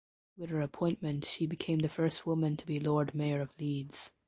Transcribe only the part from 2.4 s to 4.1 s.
to be Lord Mayor of Leeds.